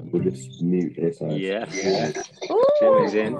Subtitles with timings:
[0.00, 0.10] guys.
[0.12, 1.12] We'll just mute here.
[1.12, 1.66] So Yeah.
[2.50, 3.34] Ooh, Jimmy's in.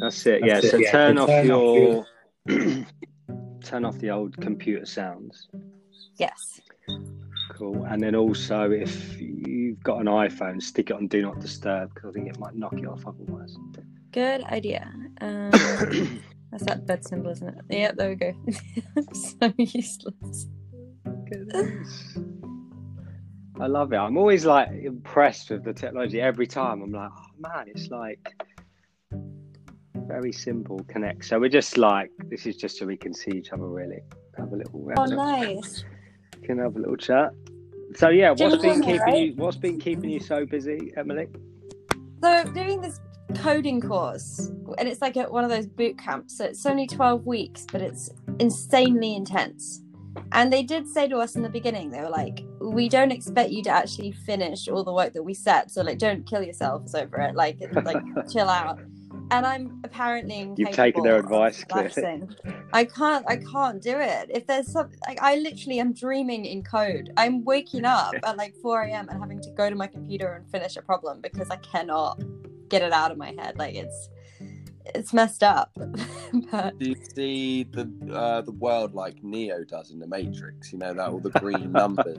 [0.00, 0.44] That's it.
[0.44, 0.54] Yeah.
[0.54, 0.90] That's so it, yeah.
[0.90, 2.06] turn So off turn your off
[3.64, 5.48] turn off the old computer sounds.
[6.16, 6.60] Yes.
[7.50, 7.84] Cool.
[7.84, 12.10] And then also, if you've got an iPhone, stick it on Do Not Disturb because
[12.10, 13.56] I think it might knock it off otherwise.
[14.12, 14.90] Good idea.
[15.20, 15.50] Um,
[16.50, 17.58] that's that bed symbol, isn't it?
[17.68, 18.32] Yeah, there we go.
[19.12, 20.46] so useless.
[23.60, 23.96] I love it.
[23.96, 26.82] I'm always like impressed with the technology every time.
[26.82, 28.34] I'm like, oh man, it's like
[30.06, 31.24] very simple connect.
[31.24, 34.00] So we're just like, this is just so we can see each other really.
[34.36, 35.84] Have a little, Oh, little- nice.
[36.44, 37.32] can have a little chat.
[37.96, 39.18] So yeah, what's been in keeping right?
[39.28, 39.34] you?
[39.36, 41.26] What's been keeping you so busy, Emily?
[42.22, 43.00] So doing this
[43.36, 46.36] coding course, and it's like at one of those boot camps.
[46.36, 49.80] So it's only twelve weeks, but it's insanely intense.
[50.32, 53.50] And they did say to us in the beginning, they were like, "We don't expect
[53.50, 55.70] you to actually finish all the work that we set.
[55.70, 57.34] So like, don't kill yourselves over it.
[57.34, 58.78] Like, like chill out."
[59.30, 62.26] And I'm apparently You've taken their advice, clearly.
[62.72, 63.24] I can't.
[63.28, 64.30] I can't do it.
[64.32, 67.12] If there's something, like, I literally am dreaming in code.
[67.16, 69.08] I'm waking up at like 4 a.m.
[69.10, 72.22] and having to go to my computer and finish a problem because I cannot
[72.68, 73.58] get it out of my head.
[73.58, 74.08] Like it's,
[74.94, 75.70] it's messed up.
[76.50, 80.72] but Do you see the uh, the world like Neo does in the Matrix?
[80.72, 82.18] You know that all the green numbers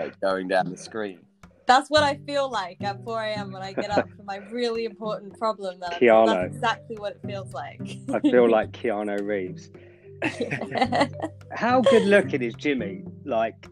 [0.00, 1.20] like going down the screen.
[1.66, 3.52] that's what I feel like at 4 a.m.
[3.52, 5.80] when I get up for my really important problem.
[5.80, 6.26] That Keanu.
[6.26, 7.80] that's exactly what it feels like.
[8.12, 9.70] I feel like Keanu Reeves.
[11.52, 13.04] How good looking is Jimmy?
[13.24, 13.66] Like,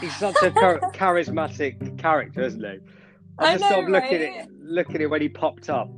[0.00, 2.78] he's such a char- charismatic character, isn't he?
[3.38, 4.38] I I just know, sort of looking right?
[4.40, 5.90] at looking at it when he popped up.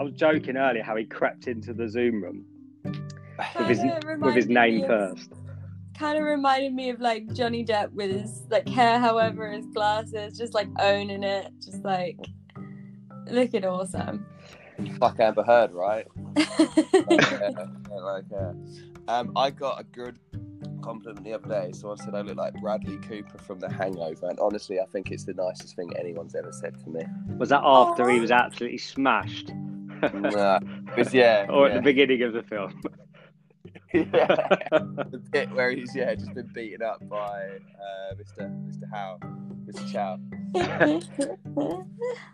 [0.00, 2.44] I was joking earlier how he crept into the Zoom room
[2.84, 3.80] with his
[4.20, 5.30] with his name first.
[5.98, 10.36] kind of reminded me of like Johnny Depp with his like hair, however, his glasses,
[10.36, 12.18] just like owning it, just like
[13.26, 14.26] looking awesome.
[14.98, 16.06] Fuck Amber Heard, right?
[17.08, 18.52] Like, uh, like, uh,
[19.08, 20.18] um, I got a good
[20.82, 21.70] compliment the other day.
[21.72, 25.24] Someone said I look like Bradley Cooper from The Hangover, and honestly, I think it's
[25.24, 27.02] the nicest thing anyone's ever said to me.
[27.38, 28.20] Was that after he Oh.
[28.22, 29.52] was absolutely smashed,
[30.12, 30.58] Nah,
[30.96, 31.76] but yeah, or at yeah.
[31.78, 32.80] the beginning of the film?
[34.14, 34.26] yeah.
[34.70, 37.46] the bit where he's yeah just been beaten up by
[37.80, 38.50] uh, Mr.
[38.68, 38.90] Mr.
[38.92, 39.18] Howe,
[39.66, 39.92] Mr.
[39.92, 40.18] Chow.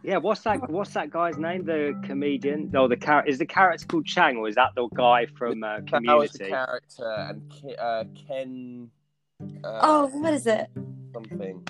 [0.03, 0.69] Yeah, what's that?
[0.71, 1.65] What's that guy's name?
[1.65, 2.71] The comedian?
[2.73, 5.81] No, the character is the character called Chang, or is that the guy from uh,
[5.83, 6.49] Chow is the Community?
[6.49, 8.91] character, and Ki- uh, Ken.
[9.63, 10.69] Uh, oh, what is it?
[11.13, 11.67] something.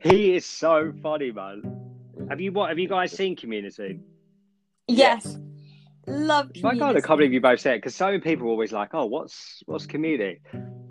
[0.00, 1.62] he is so funny, man.
[2.28, 2.68] Have you what?
[2.68, 4.00] Have you guys seen Community?
[4.88, 5.38] Yes,
[6.06, 6.50] love.
[6.64, 8.72] I kind of can't believe you both said it because so many people are always
[8.72, 10.40] like, "Oh, what's what's Community?"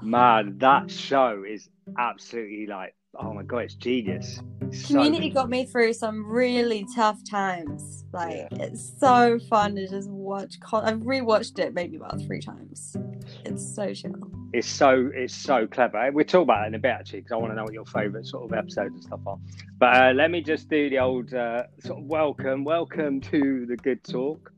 [0.02, 4.40] Man, that show is absolutely like, oh my god, it's genius.
[4.62, 5.36] It's Community good.
[5.36, 8.04] got me through some really tough times.
[8.12, 10.60] Like it's so fun to just watch.
[10.60, 12.96] Con- I've rewatched it maybe about three times.
[13.46, 14.32] It's so chill.
[14.54, 16.10] It's so it's so clever.
[16.12, 17.86] We'll talk about it in a bit actually because I want to know what your
[17.86, 19.38] favourite sort of episodes and stuff are.
[19.78, 23.76] But uh, let me just do the old uh, sort of welcome, welcome to the
[23.78, 24.52] good talk.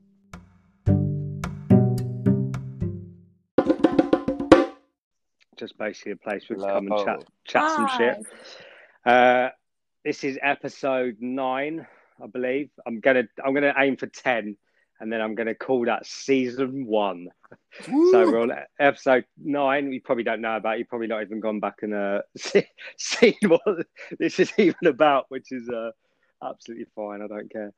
[5.57, 8.18] Just basically a place we can come and chat, chat some shit.
[9.06, 9.50] Uh,
[10.06, 11.88] this is episode nine,
[12.23, 12.69] I believe.
[12.85, 14.56] I'm gonna I'm gonna aim for ten,
[15.00, 17.29] and then I'm gonna call that season one.
[17.81, 19.91] So we're on episode nine.
[19.91, 20.78] You probably don't know about.
[20.78, 22.63] You've probably not even gone back and uh, see,
[22.97, 23.62] seen what
[24.19, 25.91] this is even about, which is uh,
[26.44, 27.22] absolutely fine.
[27.22, 27.73] I don't care.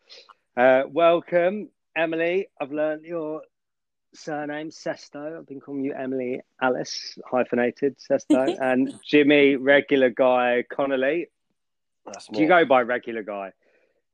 [0.58, 2.50] Uh, welcome, Emily.
[2.60, 3.42] I've learned your
[4.14, 5.38] surname Sesto.
[5.38, 11.28] I've been calling you Emily Alice hyphenated Sesto, and Jimmy regular guy Connolly.
[12.06, 13.52] That's Do you go by regular guy?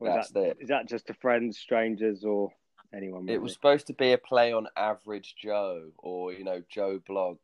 [0.02, 0.58] That's is that, it.
[0.60, 2.52] is that just to friends, strangers, or
[2.94, 3.30] anyone?
[3.30, 7.38] It was supposed to be a play on Average Joe, or you know Joe Bloggs.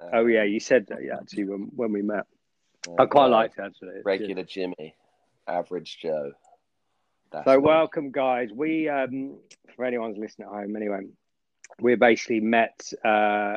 [0.00, 1.04] Uh, Oh yeah, you said that.
[1.04, 2.26] Yeah, actually, when when we met,
[2.88, 3.88] uh, I quite uh, liked it actually.
[3.90, 4.06] It's good.
[4.06, 4.96] regular Jimmy,
[5.46, 6.32] Average Joe.
[7.30, 7.62] That's So me.
[7.62, 8.50] welcome, guys.
[8.52, 9.38] We, um,
[9.74, 11.00] for anyone's listening at home, anyway,
[11.80, 12.92] we basically met.
[13.04, 13.56] Uh,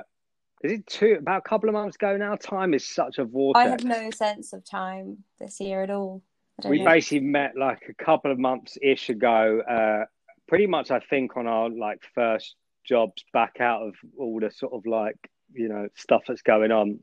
[0.64, 1.18] is it two?
[1.20, 2.36] About a couple of months ago now.
[2.36, 3.66] Time is such a vortex.
[3.66, 6.24] I have no sense of time this year at all.
[6.66, 6.86] We know.
[6.86, 9.62] basically met like a couple of months ish ago.
[9.62, 10.06] Uh,
[10.48, 14.74] pretty much, I think, on our like first jobs back out of all the sort
[14.74, 15.18] of like
[15.54, 17.00] you know stuff that's going on.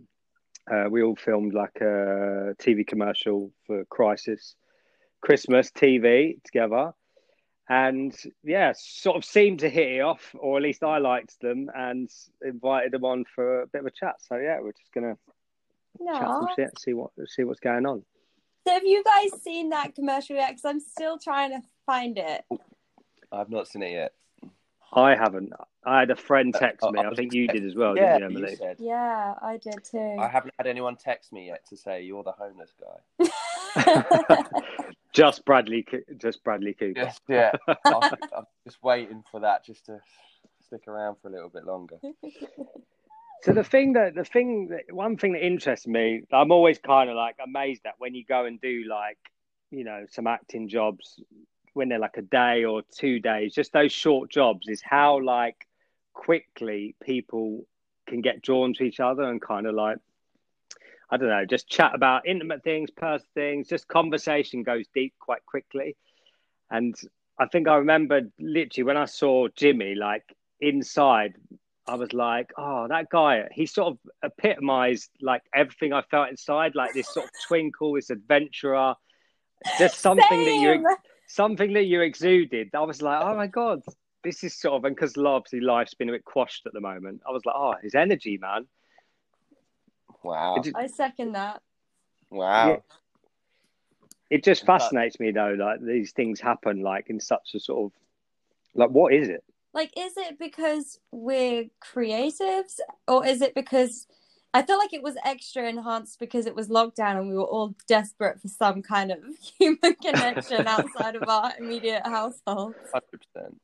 [0.71, 4.57] Uh, we all filmed like a TV commercial for Crisis,
[5.21, 6.93] Christmas TV together,
[7.69, 11.70] and yeah, sort of seemed to hit it off, or at least I liked them
[11.75, 12.11] and
[12.43, 14.16] invited them on for a bit of a chat.
[14.20, 15.16] So yeah, we're just gonna
[16.05, 16.55] chat some Aw.
[16.55, 18.05] shit, see what see what's going on.
[18.66, 20.50] So have you guys seen that commercial yet?
[20.50, 22.44] Because I'm still trying to find it.
[23.32, 24.12] I've not seen it yet.
[24.93, 25.52] I haven't.
[25.84, 27.00] I had a friend text Uh, me.
[27.00, 28.56] I I think you did as well, yeah, didn't you, you Emily?
[28.56, 28.76] said.
[28.78, 30.16] Yeah, I did too.
[30.19, 33.26] I haven't had anyone text me yet to say you're the homeless guy.
[35.14, 35.87] just Bradley,
[36.19, 37.00] just Bradley Cooper.
[37.00, 37.52] Yes, yeah.
[37.69, 38.02] I'm,
[38.37, 40.00] I'm just waiting for that just to
[40.66, 41.96] stick around for a little bit longer.
[43.43, 47.11] So the thing that the thing that one thing that interests me, I'm always kind
[47.11, 49.19] of like amazed at when you go and do like
[49.70, 51.20] you know some acting jobs
[51.75, 55.66] when they're like a day or two days, just those short jobs, is how like
[56.14, 57.66] quickly people
[58.06, 59.99] can get drawn to each other and kind of like
[61.11, 65.45] I don't know, just chat about intimate things, personal things, just conversation goes deep quite
[65.47, 65.97] quickly.
[66.71, 66.95] And
[67.39, 70.25] I think I remember literally when I saw Jimmy, like
[70.61, 71.35] inside,
[71.87, 76.75] I was like, oh, that guy, he sort of epitomized like everything I felt inside,
[76.75, 78.95] like this sort of twinkle, this adventurer,
[79.79, 80.97] just something that you
[81.27, 82.71] something that you exuded.
[82.75, 83.83] I was like, oh my god,
[84.23, 87.21] this is sort of, and because obviously life's been a bit quashed at the moment,
[87.29, 88.67] I was like, oh, his energy, man.
[90.25, 90.56] Wow.
[90.62, 91.62] Just, I second that.
[92.31, 92.82] Wow.
[94.31, 97.99] it just fascinates me though, like these things happen like in such a sort of,
[98.75, 99.44] like, what is it?
[99.73, 104.06] Like, is it because we're creatives, or is it because
[104.53, 107.75] I feel like it was extra enhanced because it was lockdown and we were all
[107.88, 109.19] desperate for some kind of
[109.59, 112.75] human connection outside of our immediate household?
[112.93, 113.61] Hundred percent.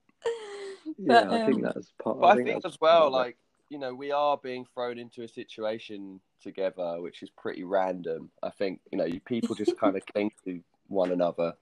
[0.98, 2.20] Yeah, But, I think um, that's part.
[2.20, 3.16] But I think, that's as well, part of it.
[3.16, 3.36] like
[3.70, 8.30] you know, we are being thrown into a situation together, which is pretty random.
[8.42, 11.54] I think you know, people just kind of cling to one another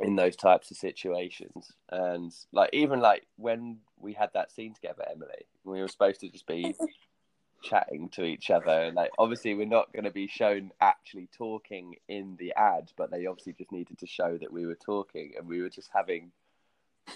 [0.00, 5.04] in those types of situations, and like even like when we had that scene together,
[5.08, 6.74] Emily, we were supposed to just be
[7.62, 11.96] chatting to each other, and like obviously we're not going to be shown actually talking
[12.08, 15.46] in the ad, but they obviously just needed to show that we were talking, and
[15.46, 16.32] we were just having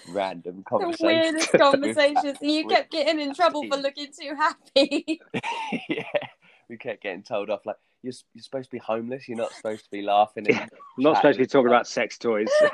[0.09, 1.47] random conversations.
[1.51, 2.13] the conversations.
[2.13, 2.37] weirdest conversations.
[2.41, 5.19] You with- kept getting in trouble for looking too happy.
[5.89, 6.03] yeah,
[6.69, 9.27] we kept getting told off like you're you're supposed to be homeless.
[9.27, 10.47] You're not supposed to be laughing.
[10.47, 12.49] And, I'm not supposed to be talking about sex toys.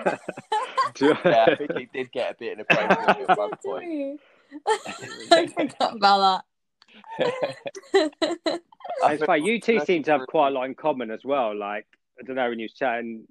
[1.00, 4.20] yeah, I think he did get a bit inappropriate at one point.
[5.32, 6.44] I forgot about
[7.20, 8.62] that.
[9.04, 9.44] it's funny.
[9.46, 11.56] You two seem to have quite a lot in common as well.
[11.58, 11.86] Like
[12.20, 13.26] I don't know when you were chatting.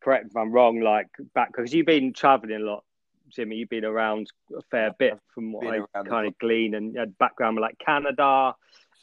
[0.00, 0.80] Correct me if I'm wrong.
[0.80, 2.84] Like back because you've been traveling a lot,
[3.34, 3.56] Jimmy.
[3.56, 7.00] You've been around a fair bit from what Been I kind of glean and you
[7.00, 8.54] had background with like Canada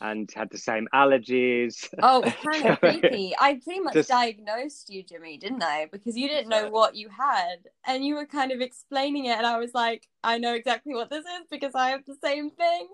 [0.02, 1.88] and had the same allergies.
[2.02, 3.34] Oh, kind of creepy.
[3.40, 5.88] I pretty much Just- diagnosed you, Jimmy, didn't I?
[5.92, 9.46] Because you didn't know what you had, and you were kind of explaining it, and
[9.46, 12.88] I was like, I know exactly what this is because I have the same thing.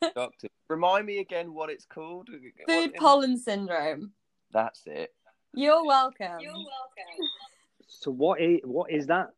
[0.14, 2.28] Doctor, remind me again what it's called.
[2.66, 4.12] Food What- pollen syndrome.
[4.52, 5.14] That's it.
[5.54, 6.40] You're welcome.
[6.40, 7.18] You're welcome.
[7.86, 9.28] so what is what is that?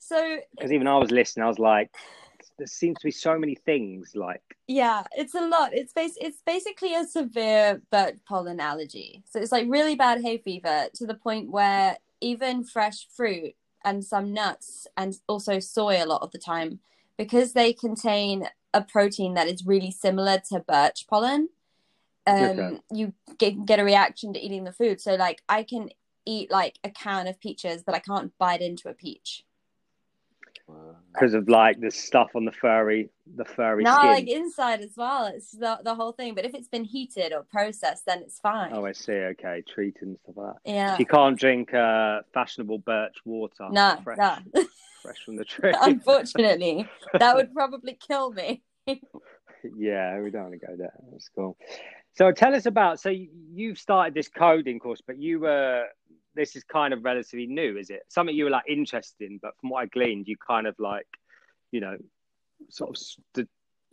[0.00, 1.90] So Because even I was listening, I was like,
[2.58, 4.12] there seems to be so many things.
[4.14, 5.72] Like yeah, it's a lot.
[5.72, 9.22] It's bas- it's basically a severe birch pollen allergy.
[9.28, 13.54] So it's like really bad hay fever to the point where even fresh fruit
[13.84, 16.80] and some nuts and also soy a lot of the time
[17.16, 21.48] because they contain a protein that is really similar to birch pollen.
[22.26, 22.80] Um, Okay.
[22.92, 25.00] you get get a reaction to eating the food.
[25.00, 25.90] So like I can
[26.26, 29.44] eat like a can of peaches, but I can't bite into a peach.
[31.12, 34.06] Because of like the stuff on the furry, the furry No, skin.
[34.10, 35.26] like inside as well.
[35.26, 36.34] It's the the whole thing.
[36.34, 38.72] But if it's been heated or processed, then it's fine.
[38.72, 39.12] Oh, I see.
[39.12, 40.70] Okay, treating and stuff like that.
[40.70, 40.96] yeah.
[40.98, 43.68] You can't drink uh, fashionable birch water.
[43.70, 44.36] No, fresh, no.
[45.02, 45.74] fresh from the tree.
[45.80, 48.62] Unfortunately, that would probably kill me.
[49.76, 50.92] yeah, we don't want to go there.
[51.10, 51.56] That's cool.
[52.14, 53.00] So tell us about.
[53.00, 55.86] So you've started this coding course, but you were.
[56.38, 58.02] This is kind of relatively new, is it?
[58.08, 61.08] Something you were like interested in, but from what I gleaned, you kind of like,
[61.72, 61.96] you know,
[62.70, 63.48] sort of st-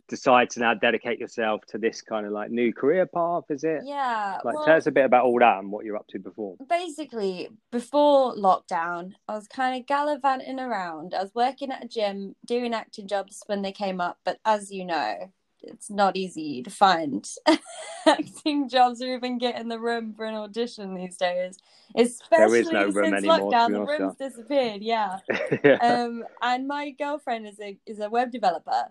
[0.08, 3.44] decide to now dedicate yourself to this kind of like new career path.
[3.50, 3.82] Is it?
[3.84, 4.38] Yeah.
[4.44, 6.56] Like, well, tell us a bit about all that and what you're up to before.
[6.68, 11.14] basically, before lockdown, I was kind of gallivanting around.
[11.14, 14.18] I was working at a gym, doing acting jobs when they came up.
[14.24, 15.32] But as you know,
[15.62, 17.28] it's not easy to find
[18.06, 21.58] acting jobs or even get in the room for an audition these days.
[21.94, 24.82] Especially no room since anymore, lockdown, the honest, room's disappeared.
[24.82, 25.18] Yeah.
[25.64, 25.78] yeah.
[25.80, 28.84] um, and my girlfriend is a is a web developer,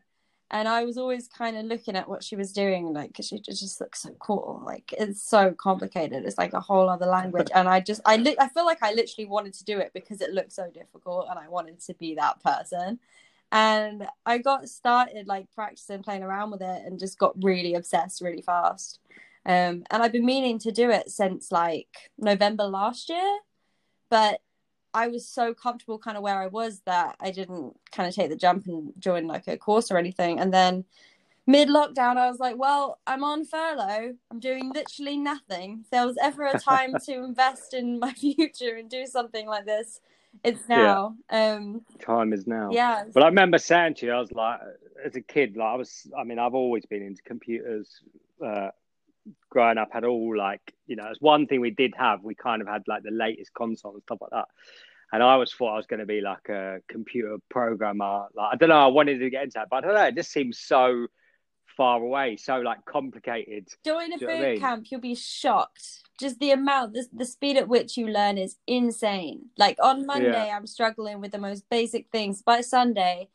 [0.52, 3.40] and I was always kind of looking at what she was doing, like 'cause she
[3.40, 4.62] just just looks so cool.
[4.66, 6.26] Like it's so complicated.
[6.26, 8.94] It's like a whole other language, and I just I li- I feel like I
[8.94, 12.16] literally wanted to do it because it looked so difficult, and I wanted to be
[12.16, 13.00] that person.
[13.56, 18.22] And I got started like practicing playing around with it, and just got really obsessed
[18.22, 19.00] really fast.
[19.46, 23.40] Um, and I've been meaning to do it since like November last year,
[24.10, 24.42] but
[24.94, 28.30] I was so comfortable kind of where I was that I didn't kind of take
[28.30, 30.38] the jump and join like a course or anything.
[30.38, 30.84] And then
[31.48, 34.16] mid lockdown, I was like, well, I'm on furlough.
[34.32, 35.80] I'm doing literally nothing.
[35.86, 39.66] If there was ever a time to invest in my future and do something like
[39.66, 40.02] this,
[40.44, 41.16] it's now.
[41.32, 41.54] Yeah.
[41.54, 42.70] Um, time is now.
[42.72, 43.04] Yeah.
[43.14, 44.60] But I remember saying to you, I was like,
[45.04, 48.02] as a kid, like I was, I mean, I've always been into computers.
[48.46, 48.70] Uh,
[49.50, 52.24] growing up, had all like, you know, it's one thing we did have.
[52.24, 54.48] We kind of had like the latest console and stuff like that.
[55.12, 58.26] And I always thought I was going to be like a computer programmer.
[58.36, 60.06] Like I don't know, I wanted to get into that, but I don't know.
[60.06, 61.08] It just seems so
[61.78, 63.68] far away, so like complicated.
[63.86, 64.60] Join a boot I mean?
[64.60, 66.04] camp, you'll be shocked.
[66.20, 69.48] Just the amount, the, the speed at which you learn is insane.
[69.58, 70.56] Like on Monday, yeah.
[70.56, 72.42] I'm struggling with the most basic things.
[72.42, 73.30] By Sunday,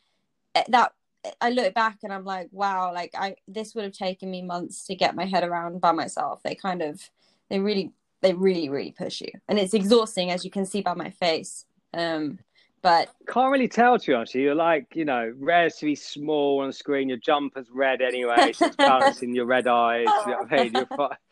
[0.55, 0.93] eh, that
[1.41, 4.87] I look back and I'm like, wow, like I this would have taken me months
[4.87, 6.43] to get my head around by myself.
[6.43, 7.11] They kind of,
[7.51, 10.95] they really, they really, really push you, and it's exhausting as you can see by
[10.95, 11.67] my face.
[11.93, 12.39] Um,
[12.83, 14.41] but can't really tell to you honestly.
[14.41, 17.09] You're like, you know, relatively small on screen.
[17.09, 20.09] Your jumper's red anyway, so it's balancing your red eyes.
[20.27, 20.73] You know I mean?
[20.75, 21.17] You're fine.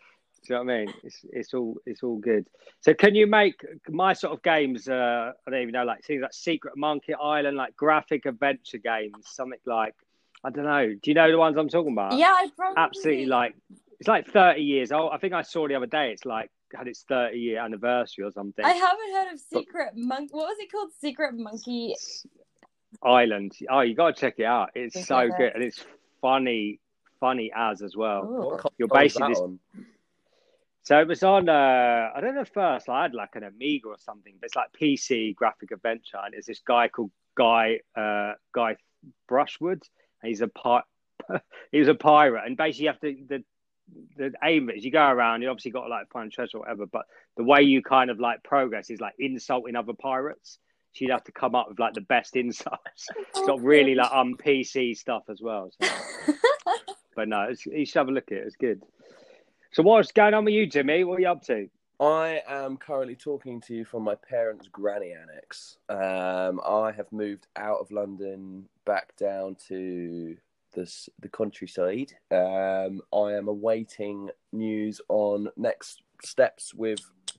[0.48, 0.94] Do you know what I mean?
[1.04, 2.46] It's it's all it's all good.
[2.80, 4.88] So can you make my sort of games?
[4.88, 9.26] Uh, I don't even know, like things like Secret Monkey Island, like graphic adventure games,
[9.26, 9.94] something like
[10.42, 10.88] I don't know.
[10.88, 12.16] Do you know the ones I'm talking about?
[12.16, 13.54] Yeah, I probably absolutely like.
[14.00, 15.10] It's like 30 years old.
[15.12, 16.12] I think I saw the other day.
[16.12, 18.64] It's like had its 30 year anniversary or something.
[18.64, 20.30] I haven't heard of Secret Monkey.
[20.32, 20.90] What was it called?
[20.98, 21.94] Secret Monkey
[23.02, 23.52] Island.
[23.68, 24.70] Oh, you got to check it out.
[24.74, 25.84] It's so good and it's
[26.22, 26.80] funny,
[27.20, 28.62] funny as as well.
[28.78, 29.84] You're basically this...
[30.88, 31.50] So it was on.
[31.50, 32.88] Uh, I don't know first.
[32.88, 36.46] I had like an Amiga or something, but it's like PC graphic adventure, and it's
[36.46, 38.76] this guy called Guy uh, Guy
[39.30, 39.82] Brushwood.
[40.22, 40.84] And he's a pi-
[41.72, 43.44] he was a pirate, and basically you have to the
[44.16, 46.86] the aim is you go around, you obviously got to like find treasure or whatever,
[46.86, 47.04] but
[47.36, 50.58] the way you kind of like progress is like insulting other pirates.
[50.94, 53.08] So you'd have to come up with like the best insults.
[53.34, 55.70] Got really like um PC stuff as well.
[55.82, 55.90] So.
[57.14, 58.46] but no, you should have a look at it.
[58.46, 58.80] It's good.
[59.78, 61.04] So what's going on with you, Jimmy?
[61.04, 61.68] What are you up to?
[62.00, 65.78] I am currently talking to you from my parents' granny annex.
[65.88, 70.36] Um, I have moved out of London back down to
[70.72, 72.12] the the countryside.
[72.32, 76.98] Um, I am awaiting news on next steps with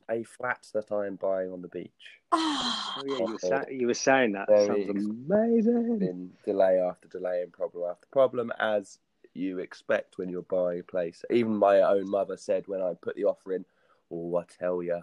[0.10, 1.92] a flat that I am buying on the beach.
[3.02, 4.48] Oh, yeah, you, were sa- you, were saying that.
[4.50, 6.00] Sounds amazing.
[6.00, 8.98] Been delay after delay and problem after problem, as
[9.40, 11.24] you expect when you're buying a place.
[11.32, 13.66] Even my own mother said when I put the offer in,
[14.12, 15.02] "Oh, I tell you."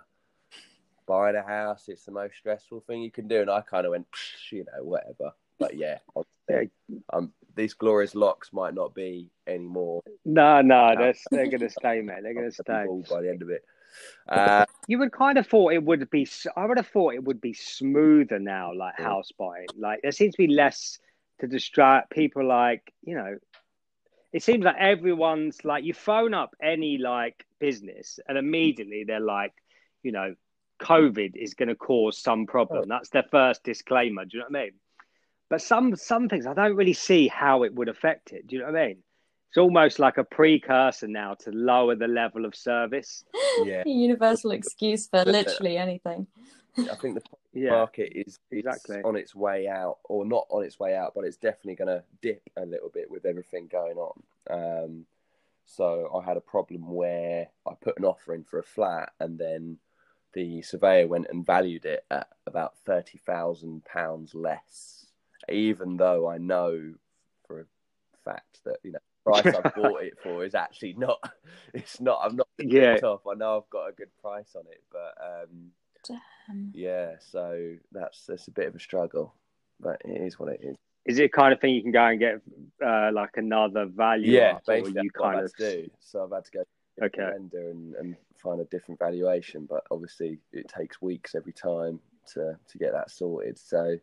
[1.06, 3.40] Buying a house, it's the most stressful thing you can do.
[3.40, 4.06] And I kind of went,
[4.50, 5.32] you know, whatever.
[5.58, 5.98] But yeah,
[7.12, 10.02] um, these glorious locks might not be anymore.
[10.24, 12.22] No, no, they're, they're going to stay, mate.
[12.22, 13.64] They're going to stay by the end of it.
[14.28, 16.28] Uh, you would kind of thought it would be.
[16.56, 19.66] I would have thought it would be smoother now, like house buying.
[19.76, 20.98] Like there seems to be less
[21.40, 22.46] to distract people.
[22.46, 23.38] Like you know,
[24.32, 29.52] it seems like everyone's like you phone up any like business, and immediately they're like,
[30.02, 30.34] you know,
[30.80, 32.84] COVID is going to cause some problem.
[32.84, 32.88] Oh.
[32.88, 34.24] That's their first disclaimer.
[34.24, 34.72] Do you know what I mean?
[35.48, 38.46] But some some things I don't really see how it would affect it.
[38.46, 38.98] Do you know what I mean?
[39.48, 43.24] It's almost like a precursor now to lower the level of service.
[43.64, 46.26] Yeah, universal excuse for uh, literally anything.
[46.78, 47.22] I think the
[47.56, 51.24] yeah, market is exactly on its way out, or not on its way out, but
[51.24, 54.22] it's definitely going to dip a little bit with everything going on.
[54.48, 55.06] Um,
[55.64, 59.38] so I had a problem where I put an offer in for a flat, and
[59.38, 59.78] then
[60.32, 65.06] the surveyor went and valued it at about thirty thousand pounds less
[65.48, 66.94] even though I know
[67.46, 67.64] for a
[68.24, 71.18] fact that you know price I bought it for is actually not.
[71.74, 72.20] It's not.
[72.22, 72.96] I'm not yeah.
[73.02, 73.26] off.
[73.26, 75.72] I know I've got a good price on it, but um,
[76.08, 76.70] Damn.
[76.74, 77.12] yeah.
[77.20, 79.34] So that's that's a bit of a struggle,
[79.80, 80.76] but it is what it is.
[81.04, 82.40] Is it kind of thing you can go and get
[82.84, 84.32] uh, like another value?
[84.32, 85.88] Yeah, basically, you kind of do.
[86.00, 86.64] So I've had to go
[87.02, 87.30] okay.
[87.30, 92.00] lender and, and find a different valuation, but obviously it takes weeks every time
[92.34, 93.58] to to get that sorted.
[93.58, 93.96] So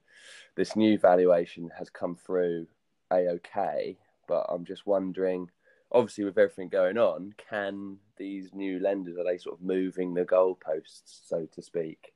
[0.55, 2.67] this new valuation has come through
[3.12, 5.50] a okay, but I'm just wondering.
[5.93, 10.25] Obviously, with everything going on, can these new lenders are they sort of moving the
[10.25, 12.13] goalposts, so to speak?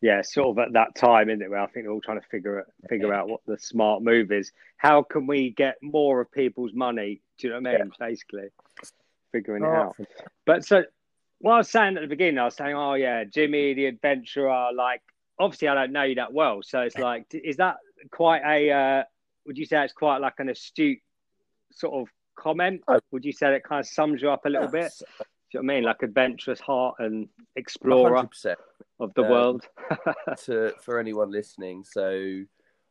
[0.00, 1.50] Yeah, sort of at that time, isn't it?
[1.50, 4.50] Where I think they're all trying to figure figure out what the smart move is.
[4.78, 7.20] How can we get more of people's money?
[7.38, 7.92] Do you know what I mean?
[8.00, 8.06] Yeah.
[8.06, 8.48] Basically,
[9.32, 9.96] figuring oh, it out.
[10.46, 10.84] But so
[11.40, 14.68] what I was saying at the beginning, I was saying, oh yeah, Jimmy the adventurer.
[14.74, 15.02] Like,
[15.38, 17.76] obviously, I don't know you that well, so it's like, is that
[18.10, 18.70] quite a?
[18.70, 19.04] Uh,
[19.46, 21.00] would you say it's quite like an astute
[21.72, 22.08] sort of
[22.40, 22.82] comment?
[23.12, 24.92] Would you say that kind of sums you up a little bit?
[24.98, 25.84] Do you know what I mean?
[25.84, 28.56] Like adventurous heart and explorer 100%.
[29.00, 29.68] of the Um, world.
[30.44, 31.84] to for anyone listening.
[31.84, 32.42] So,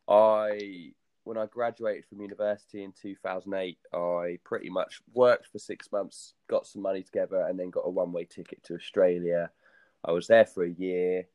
[0.08, 0.91] I
[1.24, 6.65] when I graduated from university in 2008, I pretty much worked for six months, got
[6.65, 9.51] some money together, and then got a one way ticket to Australia.
[10.03, 11.27] I was there for a year.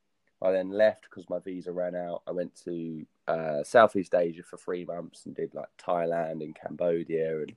[0.42, 2.22] I then left because my visa ran out.
[2.26, 7.42] I went to uh, Southeast Asia for three months and did like Thailand and Cambodia
[7.42, 7.54] and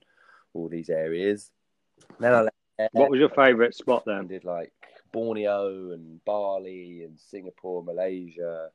[0.54, 1.52] all these areas.
[2.20, 2.56] Then I left
[2.92, 4.28] what was your favourite spot then?
[4.28, 4.72] did like
[5.12, 8.70] Borneo and Bali and Singapore, Malaysia.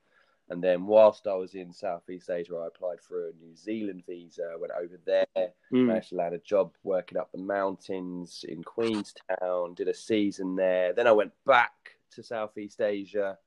[0.48, 4.54] And then whilst I was in Southeast Asia, I applied for a New Zealand visa,
[4.58, 5.86] went over there, Mm.
[5.86, 10.92] managed to land a job working up the mountains in Queenstown, did a season there.
[10.92, 13.38] Then I went back to Southeast Asia,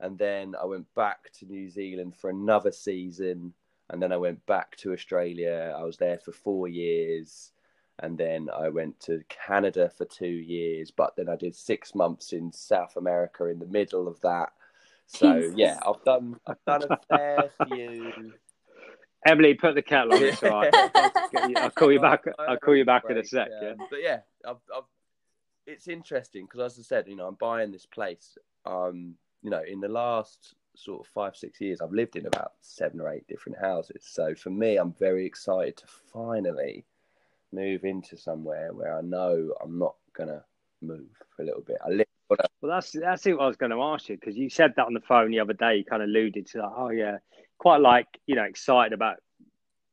[0.00, 3.52] and then I went back to New Zealand for another season,
[3.90, 5.74] and then I went back to Australia.
[5.76, 7.52] I was there for four years,
[8.00, 12.32] and then I went to Canada for two years, but then I did six months
[12.32, 14.52] in South America in the middle of that.
[15.06, 15.54] So Jesus.
[15.56, 18.34] yeah, I've done I've done a fair few.
[19.26, 20.22] Emily, put the kettle on.
[20.22, 20.72] It's all right.
[21.56, 22.24] I'll call you back.
[22.38, 23.48] I'll call you back in a Break, sec.
[23.50, 23.70] Yeah.
[23.70, 24.84] um, But yeah, I've, I've,
[25.66, 28.38] it's interesting because, as I said, you know, I'm buying this place.
[28.64, 32.52] Um, you know, in the last sort of five, six years, I've lived in about
[32.60, 34.04] seven or eight different houses.
[34.08, 36.84] So for me, I'm very excited to finally
[37.52, 40.44] move into somewhere where I know I'm not gonna
[40.82, 41.78] move for a little bit.
[41.84, 42.06] I live
[42.60, 44.94] Well, that's that's what I was going to ask you because you said that on
[44.94, 45.76] the phone the other day.
[45.76, 46.72] You kind of alluded to that.
[46.76, 47.18] oh yeah,
[47.58, 49.16] quite like you know excited about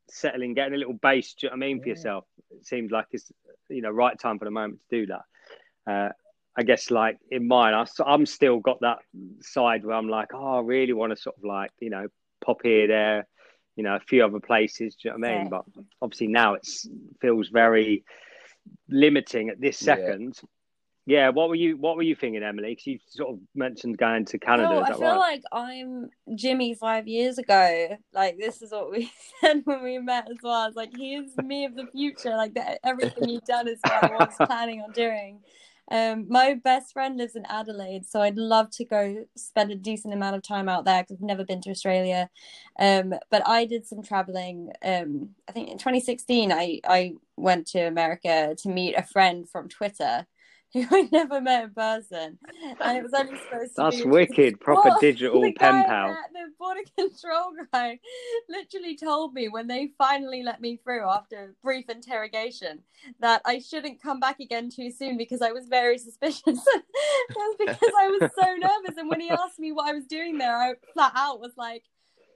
[0.09, 1.33] settling, getting a little base.
[1.33, 2.25] Do you know what I mean for yourself?
[2.51, 3.31] It seems like it's
[3.69, 5.21] you know right time for the moment to do that.
[5.91, 6.09] Uh,
[6.57, 8.99] I guess like in mine, I, I'm still got that
[9.41, 12.07] side where I'm like, oh, I really want to sort of like you know
[12.43, 13.27] pop here, there,
[13.75, 14.95] you know, a few other places.
[14.95, 15.43] Do you know what I mean?
[15.45, 15.49] Yeah.
[15.49, 16.67] But obviously now it
[17.21, 18.03] feels very
[18.89, 20.39] limiting at this second.
[21.07, 22.71] Yeah, what were you what were you thinking, Emily?
[22.71, 24.69] Because you sort of mentioned going to Canada.
[24.69, 25.17] Oh, no, I feel right?
[25.17, 27.95] like I'm Jimmy five years ago.
[28.11, 30.65] Like this is what we said when we met as well.
[30.65, 32.35] It's like he is me of the future.
[32.35, 35.41] Like that, everything you've done is what I was planning on doing.
[35.91, 40.13] Um, my best friend lives in Adelaide, so I'd love to go spend a decent
[40.13, 42.29] amount of time out there because I've never been to Australia.
[42.79, 44.71] Um, but I did some traveling.
[44.83, 49.69] Um, I think in 2016, I I went to America to meet a friend from
[49.69, 50.25] Twitter
[50.75, 52.37] who I never met in person,
[52.81, 55.85] and it was only supposed to That's be wicked, oh, proper Well, digital the pen
[55.85, 56.09] pal.
[56.11, 57.99] at The border control guy
[58.49, 62.79] literally told me when they finally let me through after a brief interrogation
[63.21, 66.43] that I shouldn't come back again too soon because I was very suspicious.
[66.45, 68.97] That's because I was so nervous.
[68.97, 71.83] And when he asked me what I was doing there, I flat out was like,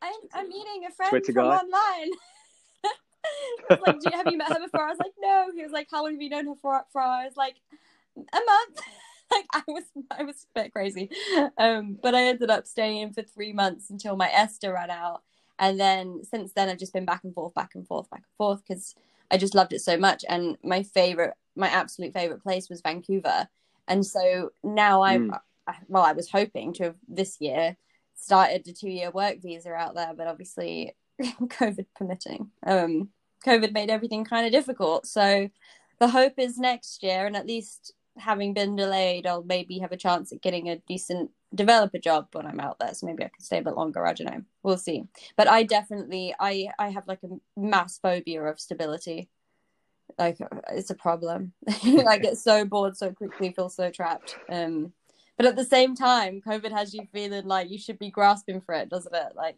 [0.02, 1.58] I'm, I'm meeting a friend Twitter from guy?
[1.58, 2.12] online.
[3.70, 4.86] Was like, Do you, have you met her before?
[4.86, 5.52] I was like, no.
[5.54, 6.82] He was like, how long have you known her for?
[6.92, 7.02] for?
[7.02, 7.56] I was like,
[8.18, 8.82] a month.
[9.32, 11.10] like I was, I was a bit crazy.
[11.58, 15.22] Um, but I ended up staying for three months until my ESTA ran out,
[15.60, 18.38] and then since then I've just been back and forth, back and forth, back and
[18.38, 18.96] forth because
[19.30, 20.26] I just loved it so much.
[20.28, 23.48] And my favorite, my absolute favorite place was Vancouver,
[23.88, 25.34] and so now I'm,
[25.68, 27.78] I, well, I was hoping to have this year
[28.16, 32.52] started a two year work visa out there, but obviously COVID permitting.
[32.66, 33.10] Um,
[33.46, 35.06] COVID made everything kind of difficult.
[35.06, 35.50] So
[36.00, 39.98] the hope is next year, and at least having been delayed, I'll maybe have a
[39.98, 42.94] chance at getting a decent developer job when I'm out there.
[42.94, 44.06] So maybe I can stay a bit longer.
[44.06, 44.44] I don't know.
[44.64, 45.06] We'll see.
[45.36, 49.30] But I definitely, I, I have like a mass phobia of stability.
[50.18, 50.38] Like
[50.72, 51.54] it's a problem.
[52.08, 54.36] I get so bored so quickly, feel so trapped.
[54.50, 54.94] Um,
[55.38, 58.76] but at the same time, COVID has you feeling like you should be grasping for
[58.76, 59.34] it, doesn't it?
[59.36, 59.56] Like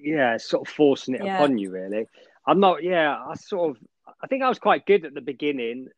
[0.00, 1.36] yeah, sort of forcing it Yeah.
[1.36, 2.06] upon you, really.
[2.46, 3.82] I'm not, yeah, I sort of,
[4.22, 5.88] I think I was quite good at the beginning,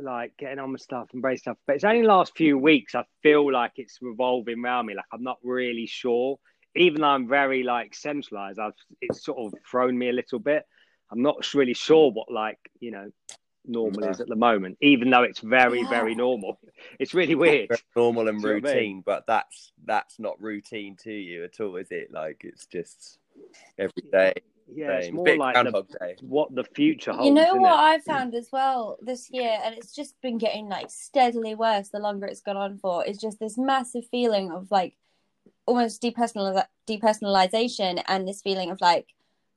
[0.00, 2.94] like getting on with stuff and brace stuff, but it's only the last few weeks
[2.94, 4.94] I feel like it's revolving around me.
[4.94, 6.38] Like I'm not really sure,
[6.76, 10.64] even though I'm very like centralized, I've, it's sort of thrown me a little bit.
[11.10, 13.10] I'm not really sure what like, you know,
[13.66, 16.58] normal is at the moment, even though it's very, very normal.
[16.98, 17.68] It's really weird.
[17.68, 18.80] very normal and Do you know what I mean?
[18.80, 22.10] routine, but that's that's not routine to you at all, is it?
[22.10, 23.18] Like it's just
[23.78, 24.32] every day.
[24.74, 26.16] Yeah, it's more like the, Day.
[26.20, 27.26] what the future holds.
[27.26, 27.82] you know what it?
[27.82, 31.98] I found as well this year, and it's just been getting like steadily worse the
[31.98, 33.04] longer it's gone on for.
[33.04, 34.94] Is just this massive feeling of like
[35.66, 39.08] almost depersonal depersonalization and this feeling of like